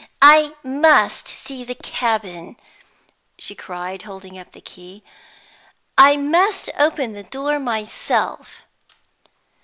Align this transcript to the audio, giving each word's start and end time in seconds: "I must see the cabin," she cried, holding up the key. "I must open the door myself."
"I 0.23 0.55
must 0.63 1.27
see 1.27 1.63
the 1.63 1.75
cabin," 1.75 2.57
she 3.37 3.53
cried, 3.53 4.01
holding 4.01 4.35
up 4.35 4.53
the 4.53 4.59
key. 4.59 5.03
"I 5.95 6.17
must 6.17 6.71
open 6.79 7.13
the 7.13 7.21
door 7.21 7.59
myself." 7.59 8.63